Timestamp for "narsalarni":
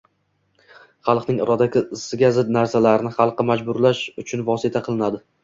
2.57-3.13